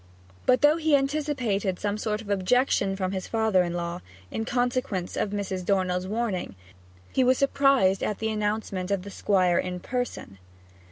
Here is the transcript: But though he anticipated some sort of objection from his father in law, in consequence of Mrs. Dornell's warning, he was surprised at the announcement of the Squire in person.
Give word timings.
But 0.47 0.61
though 0.61 0.77
he 0.77 0.95
anticipated 0.95 1.77
some 1.79 1.95
sort 1.95 2.21
of 2.21 2.29
objection 2.31 2.95
from 2.95 3.11
his 3.11 3.27
father 3.27 3.61
in 3.61 3.73
law, 3.75 4.01
in 4.31 4.45
consequence 4.45 5.15
of 5.15 5.29
Mrs. 5.29 5.63
Dornell's 5.63 6.07
warning, 6.07 6.55
he 7.13 7.23
was 7.23 7.37
surprised 7.37 8.01
at 8.01 8.17
the 8.17 8.31
announcement 8.31 8.89
of 8.89 9.03
the 9.03 9.11
Squire 9.11 9.59
in 9.59 9.79
person. 9.79 10.39